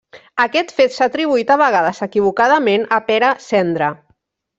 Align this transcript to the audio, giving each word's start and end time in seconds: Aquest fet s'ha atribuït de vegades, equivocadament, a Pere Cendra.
Aquest 0.43 0.71
fet 0.77 0.95
s'ha 0.95 1.07
atribuït 1.09 1.51
de 1.51 1.57
vegades, 1.63 1.99
equivocadament, 2.07 2.87
a 2.97 2.99
Pere 3.11 3.31
Cendra. 3.45 3.91